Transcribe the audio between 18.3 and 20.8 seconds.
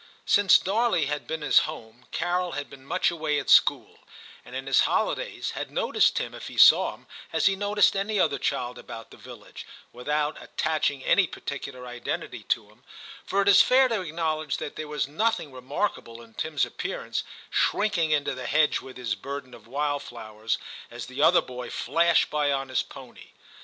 the hedge with his burden of wildflowers,